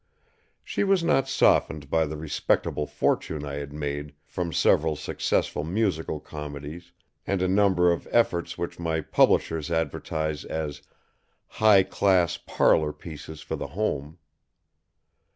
She 0.63 0.83
was 0.83 1.03
not 1.03 1.27
softened 1.29 1.87
by 1.91 2.07
the 2.07 2.17
respectable 2.17 2.87
fortune 2.87 3.45
I 3.45 3.57
had 3.57 3.71
made 3.71 4.15
from 4.25 4.51
several 4.51 4.95
successful 4.95 5.63
musical 5.63 6.19
comedies 6.19 6.91
and 7.27 7.39
a 7.39 7.47
number 7.47 7.91
of 7.91 8.07
efforts 8.09 8.57
which 8.57 8.79
my 8.79 9.01
publishers 9.01 9.69
advertise 9.69 10.43
as 10.43 10.81
"high 11.61 11.83
class 11.83 12.37
parlor 12.37 12.91
pieces 12.93 13.41
for 13.41 13.55
the 13.55 13.67
home." 13.77 14.17